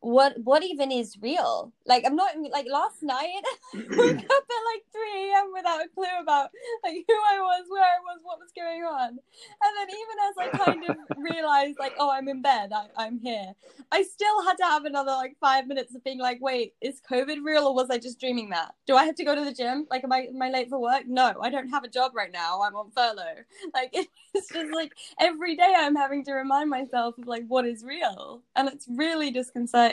[0.04, 3.42] what what even is real like i'm not like last night
[3.74, 5.52] i woke up at like 3 a.m a.m.
[5.54, 6.50] without a clue about
[6.84, 9.10] like who I was, where I was, what was going on.
[9.10, 13.20] And then even as I kind of realized like, oh, I'm in bed, I, I'm
[13.20, 13.54] here,
[13.92, 17.38] I still had to have another like five minutes of being like, wait, is COVID
[17.44, 18.74] real or was I just dreaming that?
[18.88, 19.86] Do I have to go to the gym?
[19.90, 21.04] Like, am I am I late for work?
[21.08, 22.62] No, I don't have a job right now.
[22.62, 23.24] I'm on furlough.
[23.74, 27.84] Like it's just like every day I'm having to remind myself of like what is
[27.84, 28.42] real.
[28.56, 29.93] And it's really disconcerting.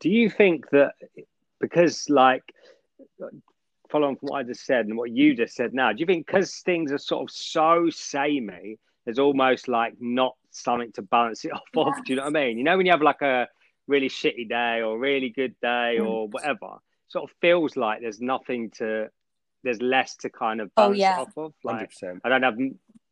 [0.00, 0.94] Do you think that
[1.60, 2.42] because, like,
[3.90, 6.26] following from what I just said and what you just said now, do you think
[6.26, 11.52] because things are sort of so samey, there's almost like not something to balance it
[11.52, 11.86] off yes.
[11.86, 12.04] of?
[12.04, 12.58] Do you know what I mean?
[12.58, 13.48] You know, when you have like a
[13.86, 16.06] really shitty day or really good day mm.
[16.06, 16.76] or whatever,
[17.08, 19.08] sort of feels like there's nothing to,
[19.64, 21.18] there's less to kind of oh, balance oh, yeah.
[21.18, 21.52] it off of.
[21.62, 22.20] Like, 100%.
[22.24, 22.56] I don't have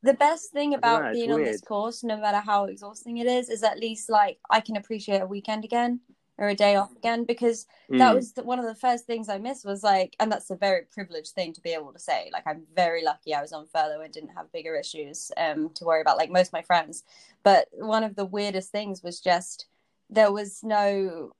[0.02, 3.48] the best thing about know, being on this course, no matter how exhausting it is,
[3.48, 6.00] is at least like I can appreciate a weekend again
[6.38, 7.98] or a day off again because mm.
[7.98, 10.56] that was the, one of the first things I missed was like, and that's a
[10.56, 12.30] very privileged thing to be able to say.
[12.32, 15.84] Like, I'm very lucky I was on furlough and didn't have bigger issues um, to
[15.84, 17.02] worry about, like most of my friends.
[17.42, 19.66] But one of the weirdest things was just
[20.08, 21.32] there was no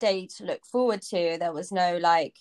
[0.00, 1.36] day to look forward to.
[1.38, 2.38] There was no like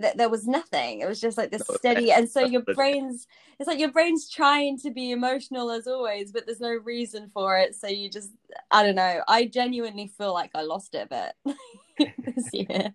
[0.00, 1.00] th- there was nothing.
[1.00, 3.26] It was just like this steady, and so your brain's
[3.58, 7.58] it's like your brain's trying to be emotional as always, but there's no reason for
[7.58, 7.74] it.
[7.74, 8.30] So you just
[8.70, 9.22] I don't know.
[9.28, 11.32] I genuinely feel like I lost it a
[11.96, 12.94] bit this year.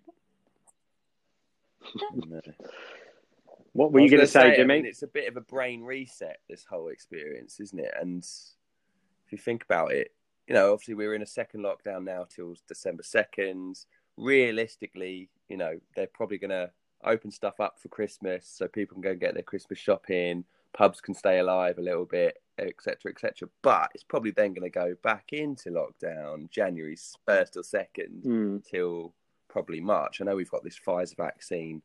[3.72, 4.74] What were you going to say, say, Jimmy?
[4.74, 7.92] I mean, it's a bit of a brain reset, this whole experience, isn't it?
[8.00, 10.12] And if you think about it,
[10.48, 13.84] you know, obviously we're in a second lockdown now till December 2nd.
[14.16, 16.70] Realistically, you know, they're probably going to
[17.04, 21.00] open stuff up for Christmas so people can go and get their Christmas shopping, pubs
[21.00, 23.48] can stay alive a little bit, etc., etc.
[23.62, 28.64] But it's probably then going to go back into lockdown January first or second mm.
[28.68, 29.14] till
[29.48, 30.20] probably March.
[30.20, 31.82] I know we've got this Pfizer vaccine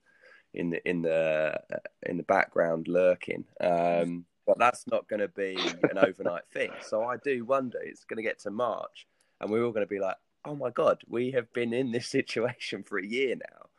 [0.53, 3.45] in the in the uh, in the background lurking.
[3.59, 6.71] Um, but that's not going to be an overnight thing.
[6.81, 9.07] So I do wonder it's going to get to March
[9.39, 12.07] and we're all going to be like, oh my god, we have been in this
[12.09, 13.69] situation for a year now.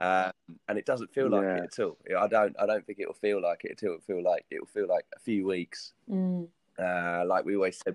[0.00, 0.32] Um,
[0.68, 1.56] and it doesn't feel like yeah.
[1.56, 1.96] it at all.
[2.18, 2.54] I don't.
[2.58, 3.94] I don't think it will feel like it at all.
[3.94, 5.92] It'll feel like it will feel like a few weeks.
[6.10, 6.48] Mm.
[6.78, 7.94] Uh, like we always said.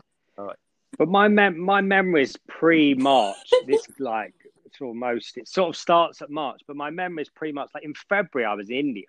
[0.97, 3.49] But my mem- my memory is pre March.
[3.67, 4.33] this like
[4.65, 7.83] it's almost it sort of starts at March, but my memory is pretty much like
[7.83, 9.05] in February I was in India.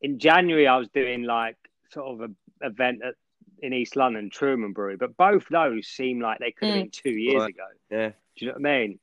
[0.00, 1.56] In January I was doing like
[1.92, 3.14] sort of a event at
[3.62, 4.96] in East London, Truman Brewery.
[4.96, 6.80] But both those seem like they could have mm.
[6.82, 7.50] been two years right.
[7.50, 7.66] ago.
[7.90, 8.08] Yeah.
[8.08, 8.98] Do you know what I mean?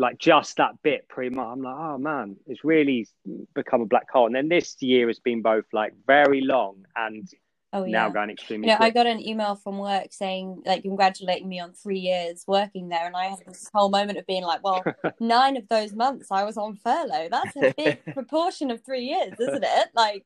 [0.00, 1.46] Like just that bit pretty much.
[1.46, 3.06] I'm like, oh man, it's really
[3.54, 4.26] become a black hole.
[4.26, 7.28] And then this year has been both like very long and
[7.72, 7.92] oh, yeah.
[7.92, 8.68] now going extremely.
[8.68, 8.78] Yeah.
[8.80, 13.06] I got an email from work saying like congratulating me on three years working there,
[13.06, 14.82] and I had this whole moment of being like, well,
[15.20, 17.28] nine of those months I was on furlough.
[17.30, 19.88] That's a big proportion of three years, isn't it?
[19.94, 20.24] Like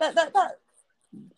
[0.00, 0.58] that that that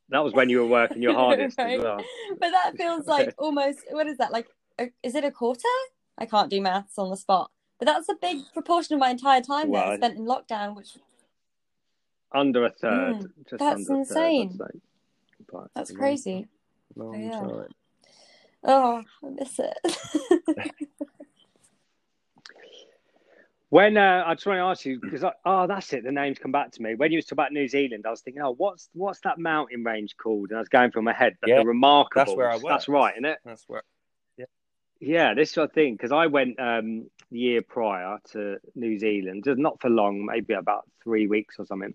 [0.08, 1.78] that was when you were working your hardest right.
[1.78, 2.00] as well.
[2.40, 4.46] But that feels like almost what is that like?
[4.78, 5.68] A, is it a quarter?
[6.16, 9.40] I can't do maths on the spot, but that's a big proportion of my entire
[9.40, 10.96] time well, I spent in lockdown, which
[12.32, 13.16] under a third.
[13.16, 14.58] Mm, that's insane.
[14.58, 16.48] Third, that's crazy.
[16.96, 17.66] Long oh, yeah.
[18.66, 20.70] Oh, I miss it.
[23.74, 26.52] When uh, I just want to ask you because oh that's it the names come
[26.52, 28.88] back to me when you was talking about New Zealand I was thinking oh what's
[28.92, 32.24] what's that mountain range called and I was going through my head yeah, the remarkable
[32.24, 33.93] that's where I went that's right isn't it that's where yeah
[35.04, 38.98] yeah this is what I think because I went um, the year prior to New
[38.98, 41.94] Zealand just not for long maybe about three weeks or something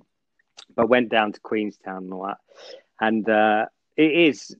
[0.76, 2.38] but went down to Queenstown and all that
[3.00, 4.56] and uh, it is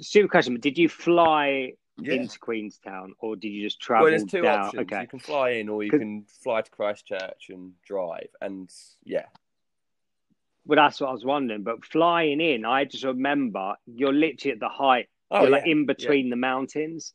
[0.00, 2.14] super question but did you fly yeah.
[2.14, 4.04] into Queenstown, or did you just travel?
[4.04, 4.66] Well, there's two down?
[4.66, 4.82] options.
[4.82, 5.02] Okay.
[5.02, 8.28] You can fly in, or you can fly to Christchurch and drive.
[8.40, 8.70] And
[9.04, 9.26] yeah,
[10.64, 11.62] well, that's what I was wondering.
[11.62, 15.56] But flying in, I just remember you're literally at the height, oh, you're yeah.
[15.56, 16.30] like in between yeah.
[16.30, 17.12] the mountains,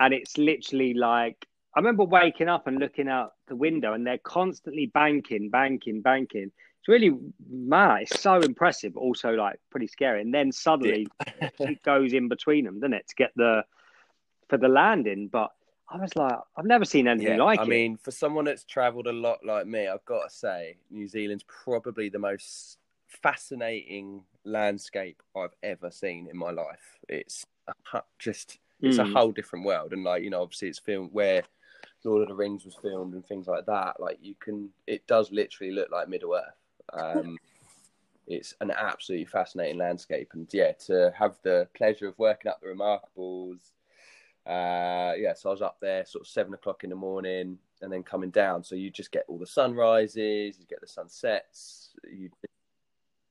[0.00, 4.18] and it's literally like I remember waking up and looking out the window, and they're
[4.18, 6.52] constantly banking, banking, banking.
[6.80, 7.16] It's really
[7.48, 8.02] mad.
[8.02, 10.20] It's so impressive, also like pretty scary.
[10.20, 11.08] And then suddenly
[11.40, 13.64] it goes in between them, doesn't it, to get the
[14.48, 15.50] for the landing, but
[15.88, 17.66] I was like, I've never seen anything yeah, like I it.
[17.66, 21.08] I mean, for someone that's travelled a lot like me, I've got to say, New
[21.08, 26.98] Zealand's probably the most fascinating landscape I've ever seen in my life.
[27.08, 27.46] It's
[27.92, 29.10] uh, just, it's mm.
[29.10, 31.42] a whole different world, and like you know, obviously, it's filmed where
[32.04, 34.00] Lord of the Rings was filmed and things like that.
[34.00, 36.54] Like you can, it does literally look like Middle Earth.
[36.92, 37.38] Um,
[38.26, 42.68] it's an absolutely fascinating landscape, and yeah, to have the pleasure of working up the
[42.68, 43.72] Remarkables
[44.46, 47.58] uh, yeah, so I was up there sort of seven o'clock in the morning.
[47.80, 48.62] and then coming down.
[48.62, 51.90] So you just get all the sunrises, you get the sunsets.
[52.10, 52.30] You,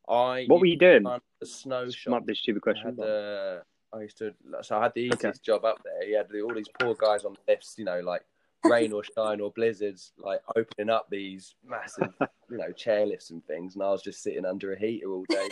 [0.07, 1.03] I what were you doing?
[1.39, 2.11] The snow shop.
[2.11, 2.85] Might be a stupid question.
[2.85, 3.61] Had the,
[3.93, 5.39] I used to, so I had the easiest okay.
[5.43, 6.03] job up there.
[6.07, 8.23] You had all these poor guys on lifts, you know, like
[8.63, 12.13] rain or shine or blizzards, like opening up these massive,
[12.49, 15.25] you know, chair lifts and things, and I was just sitting under a heater all
[15.29, 15.49] day.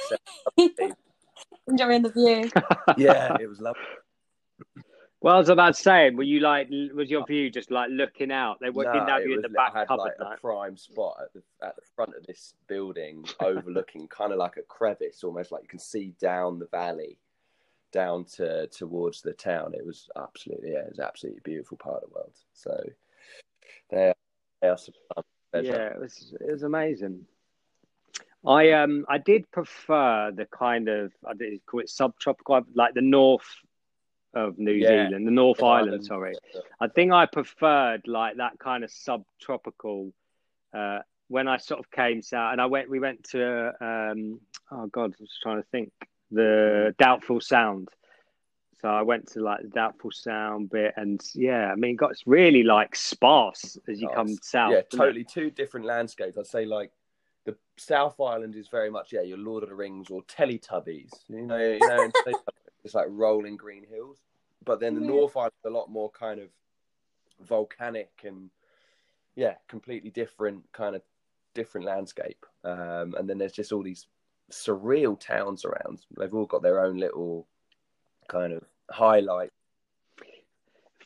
[1.67, 2.49] Enjoying the view.
[2.97, 3.81] yeah, it was lovely.
[5.21, 8.31] Well, I was about to say, were you like, was your view just like looking
[8.31, 8.57] out?
[8.59, 10.75] They were, no, didn't have you in the back I had cupboard, like a prime
[10.77, 15.23] spot at the at the front of this building, overlooking kind of like a crevice,
[15.23, 17.19] almost like you can see down the valley,
[17.91, 19.73] down to towards the town.
[19.73, 22.33] It was absolutely, yeah, it was absolutely beautiful part of the world.
[22.53, 22.83] So,
[23.89, 24.13] there,
[24.61, 24.75] there
[25.53, 27.25] yeah, it was it was amazing.
[28.45, 33.01] I um I did prefer the kind of I did call it subtropical, like the
[33.01, 33.47] north
[34.33, 35.07] of New yeah.
[35.07, 36.05] Zealand, the North Island, Island.
[36.05, 36.35] Sorry,
[36.79, 40.13] I think I preferred like that kind of subtropical.
[40.73, 44.87] Uh, when I sort of came south, and I went, we went to, um, oh
[44.87, 45.91] God, I was trying to think,
[46.31, 47.89] the Doubtful Sound.
[48.81, 52.25] So I went to like the Doubtful Sound bit, and yeah, I mean, got it's
[52.25, 54.71] really like sparse as you oh, come south.
[54.71, 55.29] Yeah, totally it?
[55.29, 56.37] two different landscapes.
[56.37, 56.91] I'd say like
[57.45, 61.11] the South Island is very much yeah, your Lord of the Rings or Teletubbies.
[61.27, 62.09] You know, you know,
[62.83, 64.17] it's like rolling green hills.
[64.63, 66.49] But then the North Island is a lot more kind of
[67.47, 68.49] volcanic and
[69.35, 71.01] yeah, completely different kind of
[71.53, 72.45] different landscape.
[72.63, 74.07] Um, and then there's just all these
[74.51, 76.01] surreal towns around.
[76.17, 77.47] They've all got their own little
[78.27, 79.51] kind of highlight.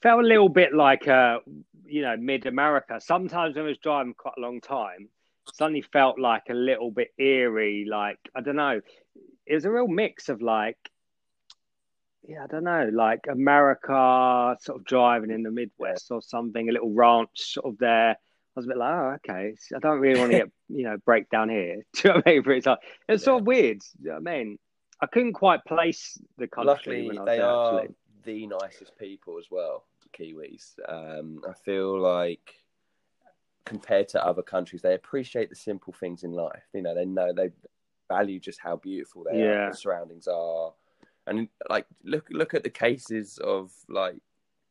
[0.02, 1.40] Felt a little bit like uh,
[1.86, 3.00] you know, mid America.
[3.00, 5.10] Sometimes when I was driving quite a long time,
[5.54, 8.82] suddenly felt like a little bit eerie, like I don't know.
[9.46, 10.78] It was a real mix of like
[12.28, 16.72] yeah, I don't know, like America, sort of driving in the Midwest or something, a
[16.72, 18.18] little ranch sort of there.
[18.56, 19.56] I was a bit like, oh, okay.
[19.76, 21.86] I don't really want to get, you know, break down here.
[21.94, 22.58] Do you know what I mean?
[22.58, 23.26] It's, like, it's yeah.
[23.26, 23.82] sort of weird.
[24.02, 24.60] You know I mean?
[25.02, 27.08] I couldn't quite place the country.
[27.08, 27.96] Luckily, they there, are actually.
[28.24, 29.84] the nicest people as well,
[30.18, 30.76] Kiwis.
[30.88, 32.54] Um, I feel like
[33.66, 36.64] compared to other countries, they appreciate the simple things in life.
[36.74, 37.50] You know, they know they
[38.08, 39.72] value just how beautiful their yeah.
[39.72, 40.72] surroundings are
[41.28, 44.16] and like look look at the cases of like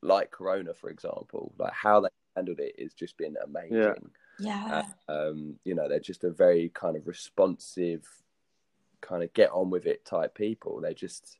[0.02, 3.76] like Corona, for example, like how they handled it has just been amazing.
[3.76, 3.94] Yeah.
[4.38, 4.82] Yeah.
[5.08, 8.06] Uh, um, you know, they're just a very kind of responsive,
[9.00, 10.80] kind of get on with it type people.
[10.80, 11.38] They just,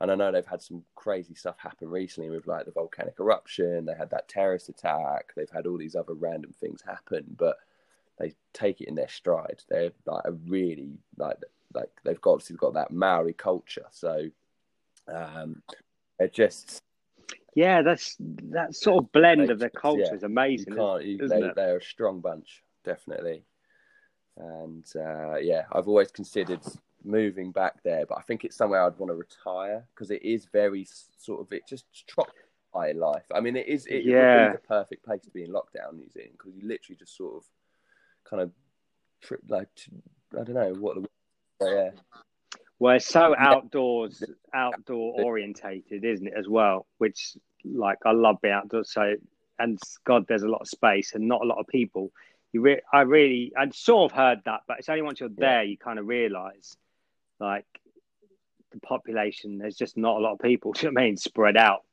[0.00, 3.86] and I know they've had some crazy stuff happen recently with like the volcanic eruption.
[3.86, 5.32] They had that terrorist attack.
[5.34, 7.56] They've had all these other random things happen, but
[8.18, 9.62] they take it in their stride.
[9.68, 11.38] They're like a really like
[11.74, 14.28] like they've got obviously got that Maori culture, so
[15.06, 15.62] um,
[16.18, 16.82] it just
[17.58, 20.74] yeah, that's that sort of blend of their culture yeah, is amazing.
[20.74, 23.42] You you, they, they're a strong bunch, definitely.
[24.36, 26.60] And uh, yeah, I've always considered
[27.02, 30.46] moving back there, but I think it's somewhere I'd want to retire because it is
[30.52, 30.86] very
[31.18, 32.30] sort of it just trots
[32.72, 33.26] high life.
[33.34, 34.52] I mean, it is it yeah.
[34.52, 37.42] the perfect place to be in lockdown, New Zealand, because you literally just sort of
[38.22, 38.52] kind of
[39.20, 39.68] trip like
[40.32, 41.08] I don't know what the
[41.60, 41.90] yeah
[42.80, 44.22] well, so outdoors,
[44.54, 46.86] outdoor orientated, isn't it, as well?
[46.98, 48.92] Which, like, I love being outdoors.
[48.92, 49.14] So,
[49.58, 52.12] and God, there's a lot of space and not a lot of people.
[52.52, 55.62] You, re- I really, I'd sort of heard that, but it's only once you're there
[55.62, 56.76] you kind of realise,
[57.40, 57.66] like,
[58.72, 59.58] the population.
[59.58, 60.72] There's just not a lot of people.
[60.74, 61.16] Do you know what I mean?
[61.16, 61.84] Spread out,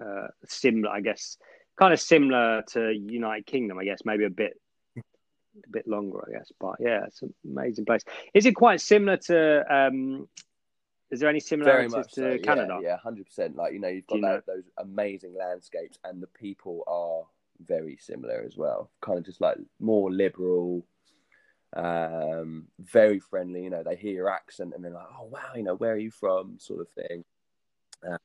[0.00, 1.36] uh, similar, I guess,
[1.78, 3.78] kind of similar to United Kingdom.
[3.78, 4.54] I guess maybe a bit
[4.96, 6.50] a bit longer, I guess.
[6.58, 8.02] But yeah, it's an amazing place.
[8.34, 9.74] Is it quite similar to?
[9.74, 10.28] Um,
[11.12, 12.38] is there any similarities to so.
[12.38, 12.80] Canada?
[12.82, 13.54] Yeah, hundred percent.
[13.54, 17.24] Like you know, you've got you that, those amazing landscapes, and the people are
[17.64, 18.90] very similar as well.
[19.02, 20.86] Kind of just like more liberal,
[21.76, 23.62] um, very friendly.
[23.62, 25.98] You know, they hear your accent and they're like, "Oh wow, you know, where are
[25.98, 27.24] you from?" Sort of thing.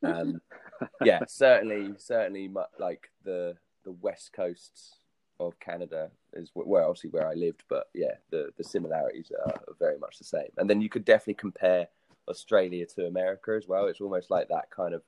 [0.02, 0.42] Um,
[1.04, 4.96] yeah, certainly, certainly, like the the West Coast
[5.40, 10.00] of Canada is where obviously where I lived, but yeah, the the similarities are very
[10.00, 10.50] much the same.
[10.58, 11.88] And then you could definitely compare
[12.28, 13.86] Australia to America as well.
[13.86, 15.02] It's almost like that kind of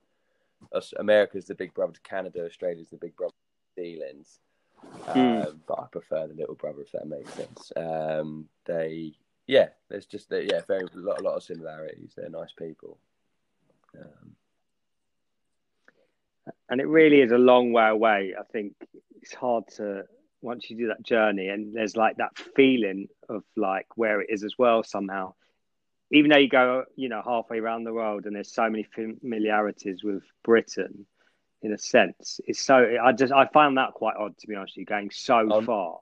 [0.98, 3.34] America's the big brother to Canada, Australia's the big brother
[3.76, 4.26] to New Zealand.
[5.08, 5.48] Mm.
[5.48, 7.72] Um, but I prefer the little brother if that makes sense.
[7.76, 9.14] Um, they,
[9.48, 12.14] yeah, there's just yeah, very a lot, a lot of similarities.
[12.16, 12.98] They're nice people.
[13.98, 14.36] Um,
[16.70, 18.34] and it really is a long way away.
[18.40, 18.74] I think
[19.22, 20.04] it's hard to
[20.42, 24.44] once you do that journey and there's like that feeling of like where it is
[24.44, 25.34] as well somehow
[26.12, 30.04] even though you go you know halfway around the world and there's so many familiarities
[30.04, 31.06] with britain
[31.62, 32.40] in a sense.
[32.48, 34.74] It's so I just I found that quite odd to be honest.
[34.78, 36.00] with You going so Um, far.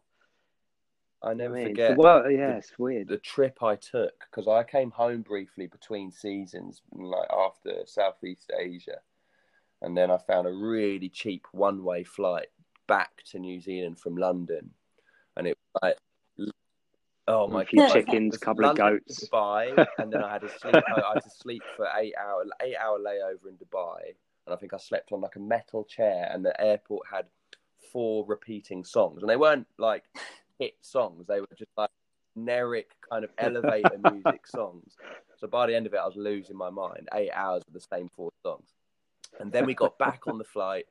[1.23, 3.07] I never I mean, forget Well, yeah, it's weird.
[3.07, 8.99] the trip I took because I came home briefly between seasons, like after Southeast Asia,
[9.81, 12.47] and then I found a really cheap one-way flight
[12.87, 14.69] back to New Zealand from London,
[15.35, 15.97] and it was like,
[17.27, 19.27] oh my a few god, chickens, a couple of London to goats.
[19.27, 20.75] Dubai, and then I had to sleep.
[20.75, 24.73] I had to sleep for eight hour, eight hour layover in Dubai, and I think
[24.73, 27.25] I slept on like a metal chair, and the airport had
[27.91, 30.03] four repeating songs, and they weren't like
[30.59, 31.89] hit songs; they were just like
[32.35, 34.95] generic kind of elevator music songs.
[35.37, 37.09] So by the end of it, I was losing my mind.
[37.13, 38.69] Eight hours of the same four songs,
[39.39, 40.85] and then we got back on the flight.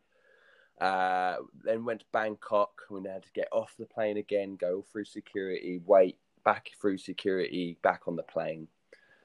[0.79, 2.83] Uh, then went to Bangkok.
[2.91, 7.77] We had to get off the plane again, go through security, wait back through security,
[7.83, 8.69] back on the plane.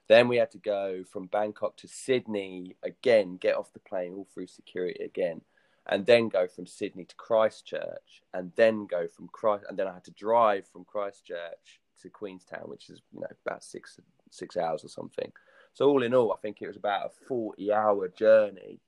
[0.10, 4.28] Then we had to go from Bangkok to Sydney again, get off the plane, all
[4.34, 5.42] through security again,
[5.86, 9.94] and then go from Sydney to Christchurch, and then go from Christ, and then I
[9.94, 14.00] had to drive from Christchurch to Queenstown, which is you know about six
[14.32, 15.32] six hours or something.
[15.74, 18.80] So all in all, I think it was about a forty-hour journey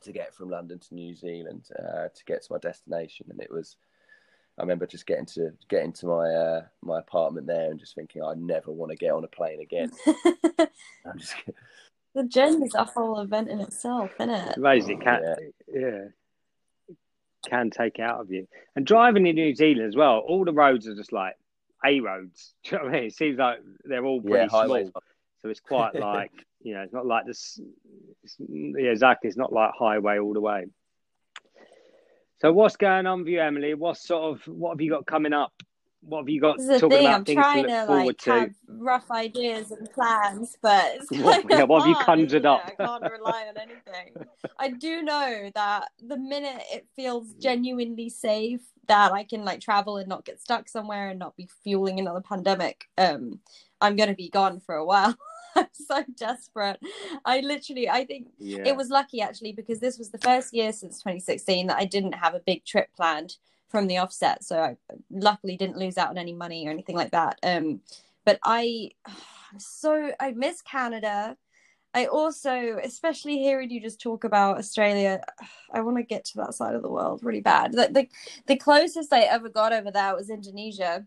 [0.00, 3.50] to get from London to New Zealand uh, to get to my destination, and it
[3.50, 3.76] was.
[4.58, 8.22] I remember just getting to getting to my uh, my apartment there and just thinking
[8.22, 9.90] I'd never want to get on a plane again.
[11.06, 11.34] I'm just
[12.14, 14.56] the journey's a whole event in itself, isn't it?
[14.56, 15.00] Amazing.
[15.00, 15.22] It can,
[15.72, 16.08] yeah.
[16.88, 16.96] It
[17.48, 18.46] can take out of you.
[18.76, 21.36] And driving in New Zealand as well, all the roads are just like
[21.84, 22.52] A roads.
[22.64, 23.06] Do you know what I mean?
[23.06, 24.90] It seems like they're all pretty yeah, small.
[25.40, 27.58] So it's quite like, you know, it's not like this.
[28.22, 29.28] It's, yeah, exactly.
[29.28, 30.66] It's not like highway all the way.
[32.42, 33.74] So what's going on with you, Emily?
[33.74, 35.52] What sort of, what have you got coming up?
[36.00, 37.06] What have you got This is the talking thing.
[37.06, 38.30] about I'm things trying to to like to?
[38.32, 42.44] have rough ideas and plans, but it's What- kind yeah, of what have you conjured
[42.44, 42.62] up?
[42.66, 44.26] I can't rely on anything.
[44.58, 49.98] I do know that the minute it feels genuinely safe that I can like travel
[49.98, 53.38] and not get stuck somewhere and not be fueling another pandemic, um,
[53.80, 55.16] I'm gonna be gone for a while.
[55.56, 56.80] I'm so desperate.
[57.24, 58.62] I literally, I think Yeah.
[58.66, 62.14] it was lucky actually because this was the first year since 2016 that I didn't
[62.14, 63.36] have a big trip planned
[63.68, 64.44] from the offset.
[64.44, 64.76] So I
[65.10, 67.38] luckily didn't lose out on any money or anything like that.
[67.42, 67.80] Um,
[68.24, 71.36] but I, I'm so I miss Canada.
[71.94, 75.20] I also, especially hearing you just talk about Australia,
[75.72, 77.72] I want to get to that side of the world really bad.
[77.72, 78.08] The, the,
[78.46, 81.06] the closest I ever got over there was Indonesia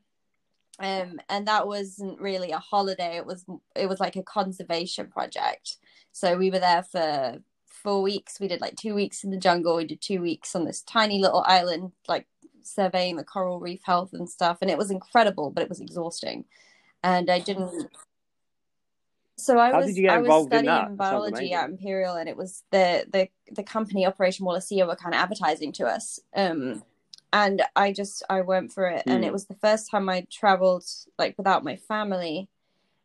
[0.80, 5.78] um and that wasn't really a holiday it was it was like a conservation project.
[6.12, 9.76] So we were there for four weeks we did like two weeks in the jungle
[9.76, 12.26] we did two weeks on this tiny little island like
[12.64, 16.46] surveying the coral reef health and stuff and it was incredible but it was exhausting.
[17.04, 17.90] And i didn't
[19.38, 20.98] so i How was did you get i was studying that?
[20.98, 24.96] That sounds biology at imperial and it was the the the company operation wallacea were
[24.96, 26.20] kind of advertising to us.
[26.36, 26.84] Um
[27.36, 29.24] and I just I went for it, and Hmm.
[29.26, 30.86] it was the first time I traveled
[31.20, 32.48] like without my family,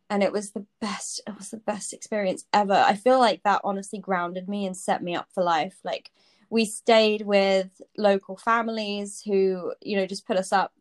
[0.08, 1.20] and it was the best.
[1.26, 2.74] It was the best experience ever.
[2.74, 5.78] I feel like that honestly grounded me and set me up for life.
[5.82, 6.12] Like
[6.48, 10.72] we stayed with local families who you know just put us up,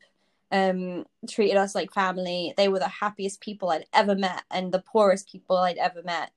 [0.51, 2.53] um, treated us like family.
[2.55, 6.31] They were the happiest people I'd ever met, and the poorest people I'd ever met.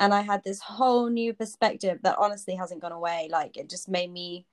[0.00, 3.28] And I had this whole new perspective that honestly hasn't gone away.
[3.30, 4.46] Like it just made me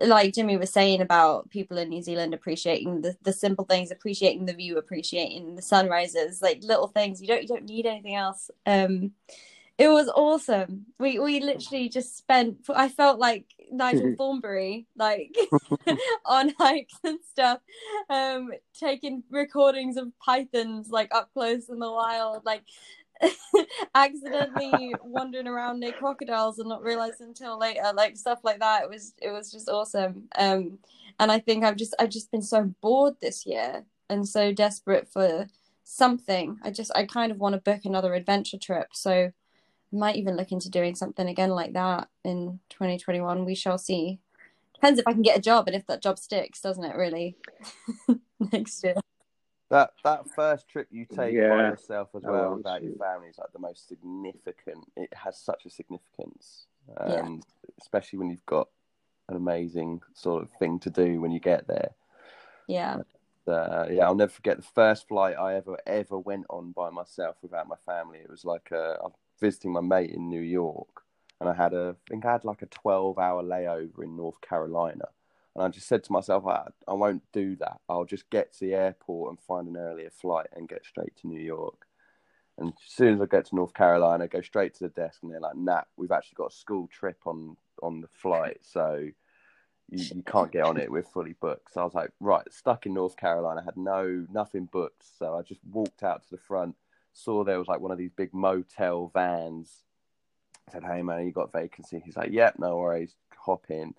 [0.00, 4.46] like Jimmy was saying about people in New Zealand appreciating the, the simple things, appreciating
[4.46, 7.20] the view, appreciating the sunrises, like little things.
[7.20, 8.50] You don't you don't need anything else.
[8.66, 9.12] Um,
[9.76, 10.86] it was awesome.
[10.98, 12.58] We we literally just spent.
[12.68, 15.36] I felt like Nigel Thornberry, like
[16.26, 17.60] on hikes and stuff,
[18.08, 22.62] um, taking recordings of pythons like up close in the wild, like
[23.94, 28.82] accidentally wandering around near crocodiles and not realizing until later like stuff like that.
[28.82, 30.28] It was it was just awesome.
[30.36, 30.78] Um
[31.20, 35.08] and i think i've just i've just been so bored this year and so desperate
[35.08, 35.46] for
[35.84, 36.58] something.
[36.62, 38.88] I just i kind of want to book another adventure trip.
[38.92, 39.32] So i
[39.96, 44.18] might even look into doing something again like that in 2021 we shall see.
[44.74, 47.36] Depends if i can get a job and if that job sticks doesn't it really?
[48.52, 48.96] Next year
[49.70, 53.28] That that first trip you take by yourself as Oh, well well, without your family
[53.28, 54.90] is like the most significant.
[54.96, 56.66] It has such a significance,
[57.06, 57.22] Yeah.
[57.22, 57.42] um,
[57.80, 58.68] especially when you've got
[59.28, 61.90] an amazing sort of thing to do when you get there.
[62.66, 62.98] yeah
[63.46, 67.36] Uh, yeah, I'll never forget the first flight I ever ever went on by myself
[67.42, 68.18] without my family.
[68.18, 71.02] It was like uh, I was visiting my mate in New York,
[71.40, 74.40] and I had a I think I had like a twelve hour layover in North
[74.40, 75.06] Carolina,
[75.54, 77.80] and I just said to myself, I, I won't do that.
[77.88, 81.28] I'll just get to the airport and find an earlier flight and get straight to
[81.28, 81.86] New York.
[82.58, 85.20] And as soon as I get to North Carolina, I go straight to the desk,
[85.22, 89.08] and they're like, "Nah, we've actually got a school trip on on the flight, so
[89.90, 90.90] you, you can't get on it.
[90.90, 94.66] We're fully booked." So I was like, "Right, stuck in North Carolina, had no nothing
[94.66, 96.76] booked." So I just walked out to the front,
[97.12, 99.82] saw there was like one of these big motel vans.
[100.68, 103.94] I said, "Hey man, you got vacancy?" He's like, "Yep, no worries, hop in."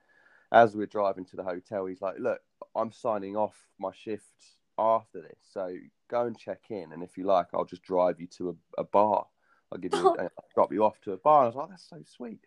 [0.55, 2.39] As we're driving to the hotel, he's like, "Look,
[2.75, 5.75] I'm signing off my shift after this, so
[6.09, 8.83] go and check in, and if you like, I'll just drive you to a, a
[8.85, 9.27] bar.
[9.71, 11.89] I'll give you, I'll drop you off to a bar." And I was like, "That's
[11.89, 12.39] so sweet."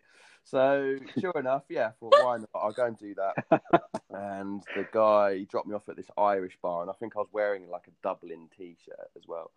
[0.43, 2.49] So sure enough, yeah, I thought, why not?
[2.55, 3.61] I'll go and do that.
[4.09, 7.29] and the guy dropped me off at this Irish bar, and I think I was
[7.31, 9.51] wearing like a Dublin t-shirt as well.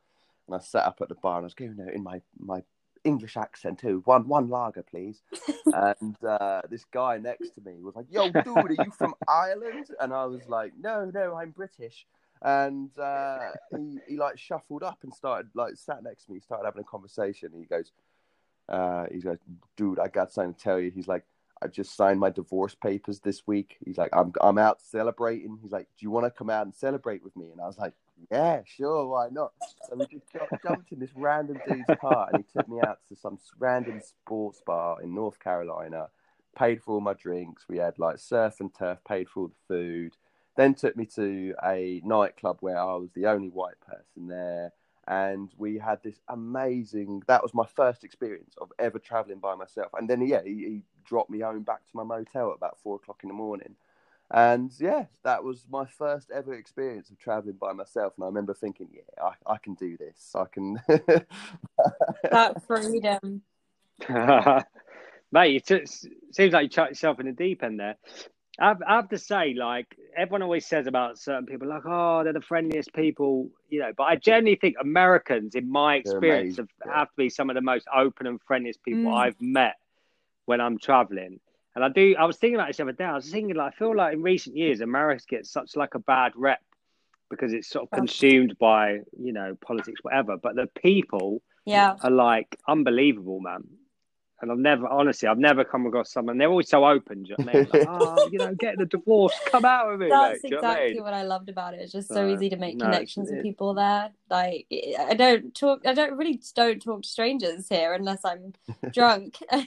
[0.47, 2.63] And I sat up at the bar, and I was going in my my
[3.05, 4.03] English accent too.
[4.05, 5.23] One one lager, please.
[5.67, 9.87] and uh, this guy next to me was like, "Yo, dude, are you from Ireland?"
[10.01, 12.07] And I was like, "No, no, I'm British."
[12.43, 16.65] And uh, he he like shuffled up and started like sat next to me, started
[16.67, 17.51] having a conversation.
[17.57, 17.93] He goes,
[18.69, 19.39] uh, "He goes,
[19.77, 21.25] dude, I got something to tell you." He's like,
[21.63, 25.73] "I just signed my divorce papers this week." He's like, "I'm I'm out celebrating." He's
[25.73, 27.95] like, "Do you want to come out and celebrate with me?" And I was like,
[28.31, 29.53] yeah, sure, why not?
[29.89, 30.27] So we just
[30.63, 34.63] jumped in this random dude's car and he took me out to some random sports
[34.65, 36.09] bar in North Carolina,
[36.57, 37.65] paid for all my drinks.
[37.69, 40.17] We had like surf and turf, paid for all the food.
[40.57, 44.73] Then took me to a nightclub where I was the only white person there.
[45.09, 49.91] And we had this amazing, that was my first experience of ever traveling by myself.
[49.95, 52.97] And then, yeah, he, he dropped me home back to my motel at about four
[52.97, 53.75] o'clock in the morning.
[54.33, 58.15] And yeah, that was my first ever experience of traveling by myself.
[58.17, 60.35] And I remember thinking, yeah, I, I can do this.
[60.35, 60.81] I can.
[62.31, 63.43] that freedom.
[65.33, 65.89] Mate, it
[66.33, 67.97] seems like you chucked yourself in the deep end there.
[68.59, 72.41] I have, to say, like everyone always says about certain people, like, oh, they're the
[72.41, 73.93] friendliest people, you know.
[73.97, 76.99] But I generally think Americans, in my experience, have, yeah.
[76.99, 79.17] have, to be some of the most open and friendliest people mm.
[79.17, 79.77] I've met
[80.45, 81.41] when I'm traveling.
[81.75, 82.15] And I do.
[82.19, 83.05] I was thinking about this the other day.
[83.05, 85.99] I was thinking, like, I feel like in recent years, America gets such like a
[85.99, 86.61] bad rep
[87.31, 90.37] because it's sort of consumed by you know politics, whatever.
[90.37, 93.65] But the people, yeah, are like unbelievable, man.
[94.43, 96.37] And I've never, honestly, I've never come across someone.
[96.37, 97.25] They're always so open.
[97.25, 97.69] You know I mean?
[97.73, 100.11] like, oh, you know, get the divorce, come out of it.
[100.11, 100.53] That's mate.
[100.53, 101.81] exactly you know what I loved about it.
[101.81, 104.11] It's just so uh, easy to make no, connections with people there.
[104.29, 104.67] Like,
[104.99, 105.87] I don't talk.
[105.87, 108.53] I don't really don't talk to strangers here unless I'm
[108.93, 109.39] drunk.
[109.53, 109.63] and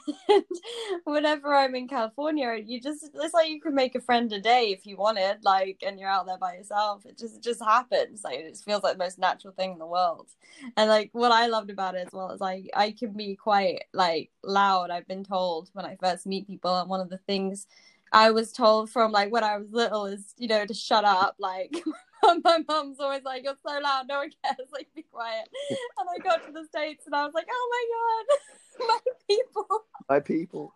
[1.05, 4.75] whenever I'm in California, you just it's like you can make a friend a day
[4.77, 5.37] if you wanted.
[5.43, 7.05] Like, and you're out there by yourself.
[7.05, 8.25] It just it just happens.
[8.25, 10.27] Like, it feels like the most natural thing in the world.
[10.75, 13.83] And like, what I loved about it as well is like I can be quite
[13.93, 14.64] like loud.
[14.91, 17.67] I've been told when I first meet people, and one of the things
[18.11, 21.35] I was told from like when I was little is you know to shut up.
[21.39, 21.75] Like
[22.43, 24.69] my mom's always like, "You're so loud, no one cares.
[24.71, 25.47] Like, be quiet."
[25.99, 29.85] And I got to the states, and I was like, "Oh my god, my people,
[30.09, 30.73] my people."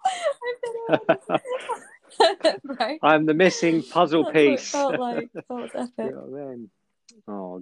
[2.80, 3.00] right.
[3.02, 4.72] I'm the missing puzzle That's piece.
[4.72, 5.30] felt like.
[5.34, 5.92] That was epic.
[5.98, 6.70] you know what I mean?
[7.28, 7.62] Oh.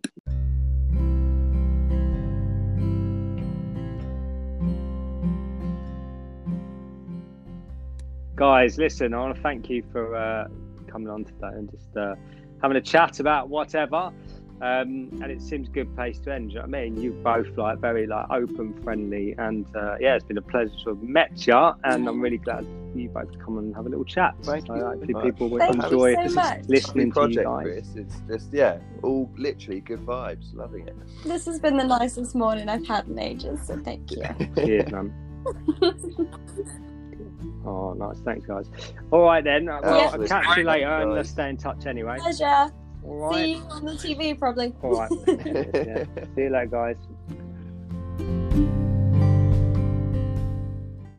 [8.38, 10.48] Guys, listen, I want to thank you for uh,
[10.90, 12.16] coming on today and just uh,
[12.62, 14.12] having a chat about whatever.
[14.60, 16.52] Um, and it seems a good place to end.
[16.52, 17.02] You know what I mean?
[17.02, 20.90] You both like very like open, friendly, and uh, yeah, it's been a pleasure to
[20.90, 21.72] have met you.
[21.84, 22.66] And I'm really glad
[22.96, 24.34] you both come and have a little chat.
[24.44, 25.24] Thank so you hopefully much.
[25.26, 26.62] people will Thank you enjoy so much.
[26.68, 27.64] listening to project, you guys.
[27.64, 27.96] Chris.
[27.96, 30.56] It's just yeah, all literally good vibes.
[30.56, 30.96] Loving it.
[31.24, 33.60] This has been the nicest morning I've had in ages.
[33.66, 34.24] So thank you.
[34.56, 35.14] Cheers, man.
[37.66, 38.20] Oh, nice.
[38.22, 38.70] Thanks, guys.
[39.12, 39.66] All right, then.
[39.66, 40.10] Well, Yeah.
[40.14, 42.18] I'll catch you later and let's stay in touch anyway.
[42.20, 42.72] Pleasure.
[43.04, 44.74] All See you on the TV probably.
[44.82, 45.12] All right.
[45.28, 46.06] yeah.
[46.36, 46.98] See you later, guys.